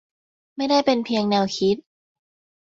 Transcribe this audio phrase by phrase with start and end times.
[0.55, 1.75] ไม่ได้เป็นเพียงแนวคิด